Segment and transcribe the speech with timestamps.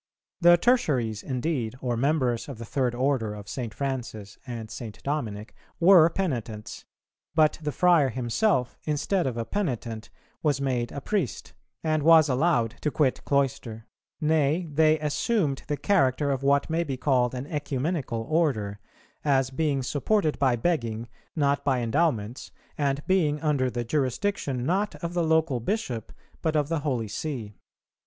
[0.39, 3.71] The Tertiaries indeed, or members of the third order of St.
[3.71, 4.97] Francis and St.
[5.03, 6.85] Dominic, were penitents;
[7.35, 10.09] but the friar himself, instead of a penitent,
[10.41, 11.53] was made a priest,
[11.83, 13.85] and was allowed to quit cloister.
[14.19, 18.79] Nay, they assumed the character of what may be called an Ecumenical Order,
[19.23, 25.13] as being supported by begging, not by endowments, and being under the jurisdiction, not of
[25.13, 26.11] the local Bishop,
[26.41, 27.53] but of the Holy See.